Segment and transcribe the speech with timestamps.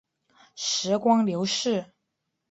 [0.55, 1.93] 时光流逝